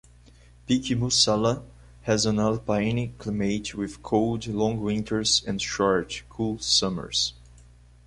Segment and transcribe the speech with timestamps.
[0.65, 1.63] Peak Musala
[2.01, 7.33] has an alpine climate with cold, long winters and short, cool summers.